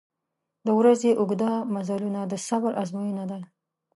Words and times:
•د 0.65 0.67
ورځې 0.79 1.11
اوږده 1.19 1.51
مزلونه 1.75 2.21
د 2.31 2.33
صبر 2.47 2.71
آزموینه 2.81 3.23
ده. 3.31 3.39